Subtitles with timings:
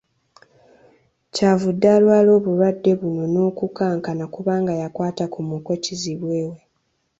[1.33, 6.59] "Kyavudde alwala obulwadde buno, n’okukankana kubanga yakwata ku muko kizibwe we."